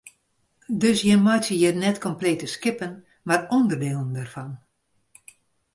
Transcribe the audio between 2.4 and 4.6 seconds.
skippen mar ûnderdielen dêrfan?